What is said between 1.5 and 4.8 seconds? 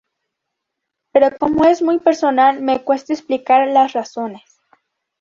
es muy personal, me cuesta explicar las razones.